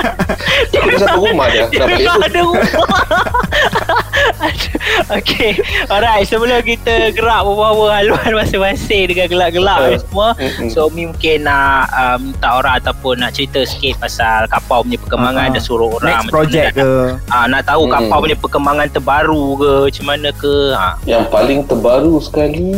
Aku 0.90 0.98
sampai 0.98 1.22
rumah 1.22 1.46
dah 1.46 1.70
Nak 1.70 1.86
balik. 1.86 2.06
Tu 2.10 2.22
Ada 2.26 2.40
rumah. 2.42 2.66
Okay 5.12 5.54
Alright 5.86 6.26
Sebelum 6.26 6.58
kita 6.60 7.10
gerak 7.10 7.40
Bawa-bawa 7.40 7.94
haluan 7.96 8.32
masing-masing 8.34 9.06
Dengan 9.06 9.26
gelak-gelak 9.26 9.76
Uh, 9.76 9.86
uh, 9.88 9.98
semua 9.98 10.28
mm-mm. 10.34 10.68
So 10.68 10.88
Mi 10.88 11.04
mungkin 11.04 11.44
nak 11.44 11.86
uh, 11.88 12.16
Minta 12.16 12.48
orang 12.52 12.80
ataupun 12.80 13.18
Nak 13.18 13.30
cerita 13.32 13.62
sikit 13.62 13.98
Pasal 13.98 14.46
kapau 14.46 14.82
punya 14.82 14.98
perkembangan 14.98 15.46
Ah, 15.46 15.52
Dan 15.52 15.62
suruh 15.62 15.90
orang 15.92 16.10
Next 16.16 16.26
project 16.28 16.64
mana 16.66 16.74
nak- 16.74 16.76
ke 16.76 16.90
Ah, 17.28 17.44
nak 17.46 17.62
tahu 17.64 17.82
Hmm. 17.82 17.92
kapau 17.92 18.18
punya 18.20 18.36
perkembangan 18.36 18.88
terbaru 18.90 19.44
ke 19.54 19.70
Macam 19.86 20.04
mana 20.06 20.28
ke 20.32 20.54
ah. 20.74 20.94
Yang 21.04 21.24
paling 21.28 21.60
terbaru 21.64 22.14
sekali 22.18 22.72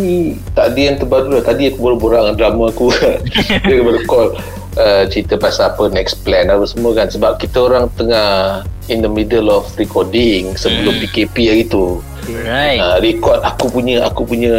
Tak 0.53 0.65
ada 0.69 0.81
yang 0.83 0.97
terbaru 0.97 1.29
lah 1.33 1.43
Tadi 1.43 1.63
aku 1.67 1.79
borak-borak 1.79 2.21
dengan 2.23 2.37
drama 2.37 2.65
aku 2.69 2.93
Dia 3.65 3.81
baru 3.81 4.01
call 4.05 4.29
uh, 4.77 5.05
Cerita 5.07 5.35
pasal 5.35 5.73
apa 5.73 5.89
Next 5.89 6.21
plan 6.21 6.45
apa 6.47 6.65
semua 6.65 6.93
kan 6.93 7.09
Sebab 7.09 7.39
kita 7.39 7.63
orang 7.63 7.89
tengah 7.95 8.61
In 8.87 9.01
the 9.01 9.09
middle 9.09 9.49
of 9.49 9.65
recording 9.75 10.53
Sebelum 10.55 10.93
Hmm. 10.93 11.03
PKP 11.07 11.37
hari 11.47 11.65
tu 11.65 12.05
Right 12.29 12.77
uh, 12.77 12.99
Record 12.99 13.41
aku 13.41 13.67
punya 13.69 14.05
Aku 14.05 14.23
punya 14.23 14.55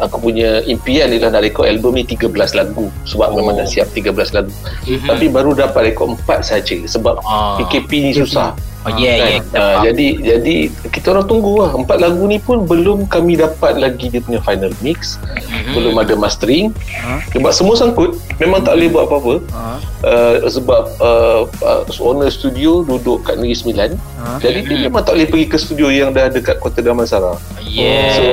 Aku 0.00 0.16
punya 0.18 0.64
impian 0.64 1.08
ialah 1.08 1.30
nak 1.30 1.44
record 1.44 1.68
album 1.68 1.94
ni 1.94 2.04
13 2.04 2.32
lagu 2.54 2.88
Sebab 3.04 3.26
Oh. 3.26 3.36
memang 3.36 3.56
dah 3.56 3.66
siap 3.66 3.88
13 3.90 4.10
lagu 4.32 4.52
Mhm. 4.84 5.04
Tapi 5.04 5.24
baru 5.28 5.52
dapat 5.52 5.92
rekod 5.92 6.16
4 6.18 6.40
saja 6.40 6.76
Sebab 6.80 7.20
Ah. 7.22 7.56
PKP 7.56 7.90
ni 8.00 8.12
susah 8.12 8.52
Oh 8.86 8.92
yeah 8.92 9.14
kan? 9.14 9.24
yeah 9.24 9.40
kita 9.40 9.54
Ah, 9.54 9.64
faham. 9.64 9.84
jadi 9.86 10.06
jadi 10.20 10.56
kita 10.90 11.06
orang 11.10 11.26
tunggu 11.26 11.52
lah 11.58 11.72
empat 11.72 11.96
lagu 11.98 12.24
ni 12.24 12.36
pun 12.36 12.62
belum 12.62 13.06
kami 13.06 13.34
dapat 13.34 13.76
lagi 13.76 14.06
dia 14.06 14.20
punya 14.20 14.38
final 14.38 14.68
mix 14.78 15.16
Mhm. 15.40 15.72
belum 15.72 15.94
ada 15.96 16.14
mastering 16.14 16.68
Ha? 16.94 17.24
sebab 17.30 17.50
semua 17.50 17.74
sangkut 17.74 18.12
memang 18.36 18.60
tak 18.60 18.76
boleh 18.76 18.88
buat 18.90 19.04
apa-apa 19.06 19.34
Ha? 19.48 19.64
uh, 20.02 20.34
sebab 20.46 20.82
uh, 20.98 21.40
uh, 21.60 21.82
owner 21.98 22.28
studio 22.28 22.82
duduk 22.82 23.22
kat 23.22 23.36
Negeri 23.36 23.56
Sembilan 23.56 23.90
Ha? 24.18 24.36
jadi 24.38 24.58
dia 24.60 24.76
memang 24.82 25.00
tak 25.00 25.14
boleh 25.14 25.28
pergi 25.28 25.46
ke 25.46 25.56
studio 25.56 25.88
yang 25.88 26.10
dah 26.10 26.28
dekat 26.28 26.58
Kota 26.58 26.78
Damansara 26.78 27.40
Yeah 27.58 28.12
so 28.12 28.24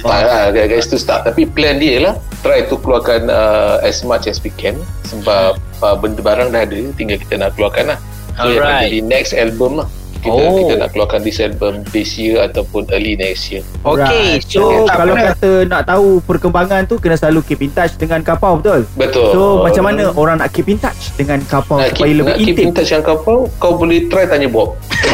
start 0.00 0.24
lah 0.24 0.44
guys 0.50 0.86
tu 0.86 0.96
start 0.96 1.22
tapi 1.22 1.44
plan 1.44 1.76
dia 1.76 2.00
lah 2.00 2.14
try 2.40 2.62
to 2.62 2.76
keluarkan 2.76 3.28
uh, 3.28 3.76
as 3.80 4.00
much 4.00 4.24
as 4.24 4.38
we 4.38 4.48
can 4.50 4.74
sebab 5.04 5.54
uh, 5.78 5.94
benda 5.94 6.18
barang 6.18 6.48
dah 6.48 6.62
ada 6.62 6.76
tinggal 6.94 7.18
kita 7.18 7.36
nak 7.36 7.52
keluarkan 7.52 7.92
lah 7.92 7.98
so 8.34 8.46
yang 8.46 8.62
Alright. 8.62 8.86
jadi 8.86 8.98
next 9.04 9.32
album 9.32 9.76
lah 9.76 9.88
kita, 10.18 10.34
Oh. 10.34 10.56
kita 10.60 10.74
nak 10.76 10.88
keluarkan 10.90 11.20
this 11.20 11.38
album 11.38 11.72
this 11.88 12.14
year 12.14 12.42
ataupun 12.42 12.86
early 12.90 13.14
next 13.14 13.48
year 13.48 13.62
Okay 13.80 14.36
Right. 14.36 14.42
So, 14.42 14.60
So, 14.60 14.86
kalau 14.86 15.14
apa- 15.14 15.32
kata 15.32 15.50
nak 15.64 15.82
tahu 15.84 16.20
perkembangan 16.22 16.84
tu 16.84 16.98
Kena 16.98 17.14
selalu 17.14 17.40
keep 17.44 17.60
in 17.60 17.70
touch 17.70 17.94
dengan 17.94 18.20
kapau 18.20 18.56
betul? 18.56 18.82
betul 18.94 19.30
So 19.30 19.40
macam 19.62 19.82
mana 19.84 20.10
orang 20.12 20.38
nak 20.38 20.50
keep 20.50 20.66
in 20.66 20.76
touch 20.76 21.14
dengan 21.14 21.38
kapau 21.44 21.78
nak 21.78 21.92
supaya 21.92 22.06
keep, 22.06 22.18
lebih 22.18 22.28
nak 22.28 22.38
keep 22.38 22.56
in 22.56 22.62
intim? 22.64 22.74
touch 22.74 22.90
dengan 22.90 23.04
kau 23.04 23.16
kau 23.56 23.72
boleh 23.74 24.06
try 24.06 24.24
tanya 24.24 24.46
Bob 24.46 24.74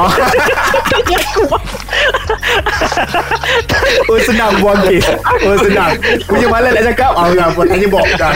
Oh 4.04 4.18
senang 4.20 4.52
buang 4.58 4.78
kes. 4.84 5.04
Oh 5.42 5.56
senang. 5.56 5.96
Punya 6.24 6.46
malas 6.46 6.72
nak 6.72 6.84
cakap. 6.92 7.12
Ah 7.14 7.28
apa 7.30 7.60
tanya 7.64 7.86
Bob 7.88 8.06
dah. 8.14 8.34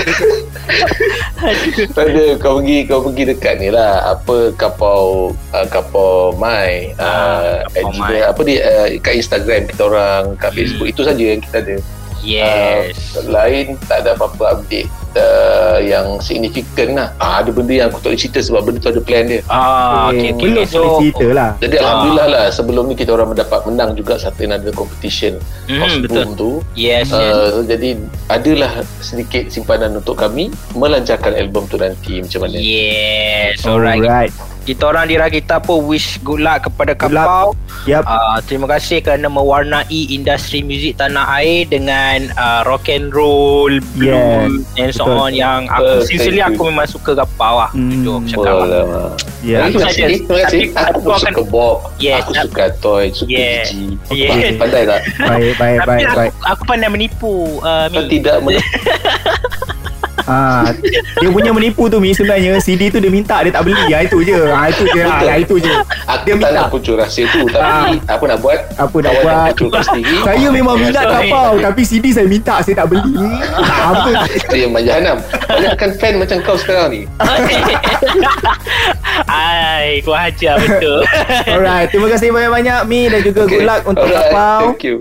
tak 1.88 2.04
ada 2.04 2.24
kau 2.36 2.58
pergi 2.58 2.78
kau 2.84 3.00
pergi 3.00 3.22
dekat 3.26 3.54
ni 3.56 3.68
lah 3.70 4.12
apa 4.12 4.52
kapau 4.54 5.30
uh, 5.48 5.66
kapau 5.66 6.34
mai 6.34 6.57
uh, 6.96 7.02
Ah, 7.02 7.56
Kapau 7.68 7.90
Gmail, 7.94 8.20
Mai. 8.20 8.26
apa 8.26 8.40
dia 8.42 8.58
uh, 8.64 8.88
kat 8.98 9.14
Instagram 9.16 9.60
kita 9.66 9.82
orang 9.86 10.22
kat 10.36 10.52
Facebook 10.54 10.88
itu 10.88 11.02
saja 11.04 11.22
yang 11.22 11.40
kita 11.42 11.56
ada. 11.62 11.76
Yes. 12.18 13.14
Uh, 13.14 13.30
lain 13.30 13.78
tak 13.86 14.02
ada 14.02 14.18
apa-apa 14.18 14.58
update 14.58 14.90
uh, 15.14 15.78
yang 15.78 16.18
signifikan 16.18 16.92
lah. 16.92 17.08
Ah, 17.16 17.40
ada 17.40 17.48
benda 17.48 17.70
yang 17.70 17.88
aku 17.88 18.00
tak 18.00 18.12
boleh 18.12 18.20
cerita 18.20 18.40
sebab 18.40 18.60
benda 18.64 18.78
tu 18.78 18.90
ada 18.90 19.00
plan 19.00 19.24
dia. 19.24 19.40
Ah, 19.46 20.10
okay, 20.10 20.34
okay, 20.34 20.44
Belum 20.44 20.64
okay. 20.64 20.68
So, 20.68 20.78
boleh 20.78 20.92
cerita 21.00 21.26
lah. 21.30 21.50
Jadi 21.56 21.74
Ah. 21.74 21.80
Alhamdulillah 21.80 22.26
lah 22.28 22.44
sebelum 22.50 22.84
ni 22.84 22.94
kita 22.94 23.10
orang 23.12 23.28
mendapat 23.30 23.60
menang 23.64 23.90
juga 23.92 24.14
satu 24.16 24.42
another 24.42 24.72
competition 24.72 25.38
Hmm, 25.64 25.80
kostum 26.02 26.28
tu. 26.34 26.50
yes, 26.74 27.08
yes. 27.08 27.14
Uh, 27.14 27.62
jadi 27.62 27.96
adalah 28.26 28.72
sedikit 28.98 29.48
simpanan 29.48 29.94
untuk 29.94 30.16
kami 30.16 30.48
melancarkan 30.72 31.32
album 31.32 31.64
tu 31.66 31.76
nanti 31.76 32.18
macam 32.18 32.44
mana. 32.44 32.56
Yes, 32.58 33.64
alright. 33.64 34.00
Alright. 34.00 34.32
Kita 34.60 34.92
orang 34.92 35.08
di 35.08 35.16
Rakita 35.16 35.64
pun 35.64 35.88
wish 35.88 36.20
good 36.20 36.44
luck 36.44 36.68
kepada 36.68 36.92
Good 36.92 37.16
luck. 37.16 37.24
Kapau. 37.24 37.46
Yep. 37.88 38.04
Uh, 38.04 38.36
terima 38.44 38.68
kasih 38.68 39.00
kerana 39.00 39.24
mewarnai 39.26 39.88
industri 40.12 40.60
muzik 40.60 41.00
tanah 41.00 41.40
air 41.40 41.64
dengan 41.64 42.28
uh, 42.36 42.68
rock 42.68 42.84
and 42.92 43.08
roll, 43.08 43.72
blues 43.96 44.12
Yes, 44.68 44.76
and 44.76 44.90
so 44.98 45.06
betul. 45.06 45.22
on 45.22 45.32
yang 45.32 45.60
Uh, 45.64 45.72
aku 45.72 45.86
thank 45.86 46.08
sincerely 46.10 46.42
aku 46.42 46.60
memang 46.66 46.84
suka 46.84 47.10
Kapau 47.14 47.54
lah. 47.56 47.70
Hmm. 47.70 47.90
Jujur 47.94 48.12
aku 48.16 48.26
cakap. 48.28 48.54
Lah. 48.58 49.14
Aku 49.64 49.78
saja. 49.78 49.86
kasih. 49.86 50.02
Terima 50.18 50.38
kasih. 50.42 50.62
Tapi 50.66 50.82
Aku 50.90 50.98
aku 50.98 51.08
suka 51.14 51.30
akan- 51.30 51.46
Bob. 51.48 51.76
Yes, 51.96 52.20
Aku 52.20 52.30
suka 52.36 52.64
Toy. 52.78 53.04
Suka 53.12 53.30
Yeah. 53.30 53.62
Gigi. 53.64 53.86
Yeah. 54.10 54.58
Pandai 54.58 54.82
tak? 54.84 55.00
Baik, 55.16 55.52
baik, 55.54 55.76
Tapi 55.78 55.88
baik, 55.88 56.02
aku, 56.04 56.18
baik. 56.18 56.32
aku 56.44 56.62
pandai 56.66 56.88
menipu 56.88 57.32
uh, 57.60 57.86
Kau 57.86 58.02
tidak 58.04 58.36
men- 58.42 58.58
Ah, 60.28 60.68
dia 61.16 61.28
punya 61.28 61.50
menipu 61.50 61.88
tu 61.88 61.96
Mi 61.96 62.12
sebenarnya 62.12 62.60
CD 62.60 62.88
tu 62.88 62.98
dia 62.98 63.08
minta 63.08 63.40
dia 63.40 63.48
tak 63.48 63.64
beli. 63.64 63.88
Ah 63.88 64.04
itu 64.04 64.20
je. 64.20 64.36
Ah 64.46 64.66
itu 64.68 64.84
je. 64.86 65.02
Betul. 65.02 65.26
Ah 65.26 65.36
itu 65.38 65.54
je. 65.56 65.72
Aku 66.06 66.22
Dia 66.22 66.30
tak 66.30 66.38
minta. 66.38 66.54
nak 66.54 66.66
pucuk 66.68 66.94
rahsia 66.94 67.24
tu 67.26 67.42
Tapi 67.46 67.96
apa 68.02 68.24
nak 68.26 68.38
buat 68.38 68.58
Apa 68.76 68.96
nak 68.98 69.12
buat? 69.18 69.50
sendiri 69.82 70.14
Saya 70.20 70.46
memang 70.48 70.74
minat 70.76 71.02
Sorry. 71.02 71.14
kapau 71.24 71.50
tapi 71.58 71.80
CD 71.82 72.04
saya 72.10 72.24
minta 72.24 72.60
saya 72.60 72.74
tak 72.76 72.86
beli. 72.86 73.10
Tak 73.56 73.82
apa. 73.90 74.08
Itu 74.28 74.54
yang 74.54 74.70
majahanam 74.70 75.16
Banyakkan 75.42 75.90
fan 75.96 76.12
macam 76.18 76.36
kau 76.42 76.54
sekarang 76.54 76.86
ni 76.90 77.00
Ai, 79.26 80.00
kau 80.00 80.12
hajar 80.12 80.56
betul. 80.58 81.00
Alright, 81.50 81.88
terima 81.88 82.06
kasih 82.08 82.28
banyak-banyak 82.28 82.78
Mi 82.84 83.06
dan 83.06 83.20
juga 83.22 83.40
good 83.44 83.64
luck 83.64 83.80
untuk 83.84 84.04
Alright, 84.04 84.28
kapau. 84.28 84.58
Thank 84.68 84.84
you 84.84 84.96